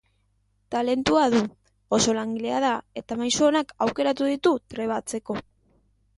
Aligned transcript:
Talentua 0.75 1.25
du, 1.33 1.41
oso 1.97 2.15
langilea 2.21 2.63
da 2.65 2.73
eta 3.03 3.19
maisu 3.21 3.47
onak 3.51 3.75
aukeratu 3.89 4.33
ditu 4.33 4.57
trebatzeko. 4.75 5.39